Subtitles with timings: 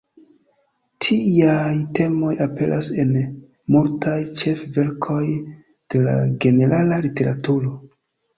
[1.07, 3.11] Tiaj temoj aperas en
[3.75, 7.77] multaj ĉef-verkoj de la generala literaturo.